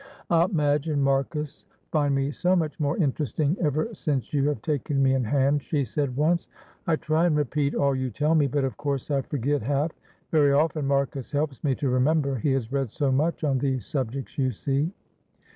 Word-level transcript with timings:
"Aunt 0.31 0.51
Madge 0.51 0.89
and 0.89 1.03
Marcus 1.03 1.67
find 1.91 2.15
me 2.15 2.31
so 2.31 2.55
much 2.55 2.79
more 2.79 2.97
interesting 2.97 3.55
ever 3.61 3.93
since 3.93 4.33
you 4.33 4.47
have 4.47 4.59
taken 4.63 4.99
me 5.03 5.13
in 5.13 5.23
hand," 5.23 5.61
she 5.61 5.85
said 5.85 6.15
once. 6.17 6.47
"I 6.87 6.95
try 6.95 7.27
and 7.27 7.35
repeat 7.37 7.75
all 7.75 7.93
you 7.93 8.09
tell 8.09 8.33
me, 8.33 8.47
but, 8.47 8.63
of 8.63 8.77
course, 8.77 9.11
I 9.11 9.21
forget 9.21 9.61
half. 9.61 9.91
Very 10.31 10.53
often 10.53 10.87
Marcus 10.87 11.29
helps 11.31 11.63
me 11.63 11.75
to 11.75 11.89
remember 11.89 12.37
he 12.37 12.53
has 12.53 12.71
read 12.71 12.89
so 12.89 13.11
much 13.11 13.43
on 13.43 13.59
these 13.59 13.85
subjects, 13.85 14.39
you 14.39 14.49
see." 14.49 14.91